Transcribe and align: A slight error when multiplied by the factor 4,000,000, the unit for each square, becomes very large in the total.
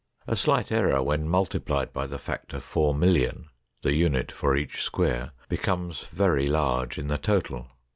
A 0.25 0.35
slight 0.35 0.71
error 0.71 1.03
when 1.03 1.29
multiplied 1.29 1.93
by 1.93 2.07
the 2.07 2.17
factor 2.17 2.57
4,000,000, 2.57 3.45
the 3.83 3.93
unit 3.93 4.31
for 4.31 4.57
each 4.57 4.81
square, 4.81 5.29
becomes 5.47 6.05
very 6.07 6.47
large 6.47 6.97
in 6.97 7.05
the 7.07 7.19
total. 7.19 7.67